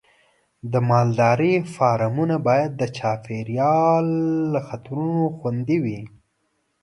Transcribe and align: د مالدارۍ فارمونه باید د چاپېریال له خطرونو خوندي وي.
د 0.71 0.73
مالدارۍ 0.89 1.53
فارمونه 1.75 2.35
باید 2.47 2.71
د 2.75 2.83
چاپېریال 2.97 4.05
له 4.53 4.59
خطرونو 4.67 5.23
خوندي 5.37 5.77
وي. 5.83 6.01